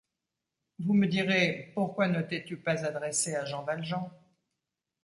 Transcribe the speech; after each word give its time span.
Vous 0.79 0.95
me 0.95 1.05
direz: 1.05 1.73
Pourquoi 1.75 2.07
ne 2.07 2.23
t’es-tu 2.23 2.57
pas 2.57 2.85
adressé 2.85 3.35
à 3.35 3.45
Jean 3.45 3.61
Valjean? 3.61 4.09